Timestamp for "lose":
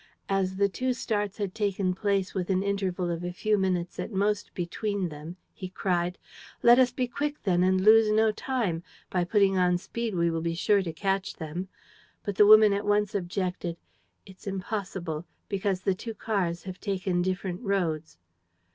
7.79-8.09